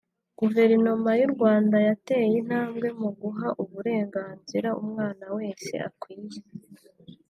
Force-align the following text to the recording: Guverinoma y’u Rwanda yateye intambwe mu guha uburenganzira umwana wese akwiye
Guverinoma 0.39 1.11
y’u 1.19 1.29
Rwanda 1.33 1.75
yateye 1.87 2.33
intambwe 2.41 2.87
mu 3.01 3.09
guha 3.19 3.47
uburenganzira 3.63 4.69
umwana 4.81 5.25
wese 5.37 5.71
akwiye 5.87 6.39